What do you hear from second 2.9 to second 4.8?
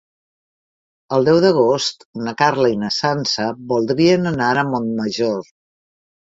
Sança voldrien anar a